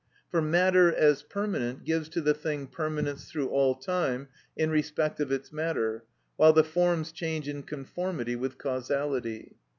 For 0.31 0.41
matter, 0.41 0.91
as 0.91 1.21
permanent, 1.21 1.83
gives 1.85 2.09
to 2.09 2.21
the 2.21 2.33
thing 2.33 2.65
permanence 2.65 3.25
through 3.29 3.49
all 3.49 3.75
time, 3.75 4.29
in 4.57 4.71
respect 4.71 5.19
of 5.19 5.31
its 5.31 5.53
matter, 5.53 6.05
while 6.37 6.53
the 6.53 6.63
forms 6.63 7.11
change 7.11 7.47
in 7.47 7.61
conformity 7.61 8.35
with 8.35 8.57
causality. 8.57 9.57